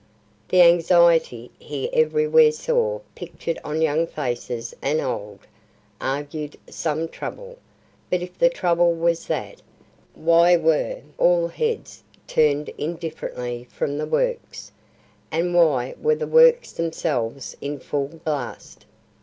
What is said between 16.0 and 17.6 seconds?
were the Works themselves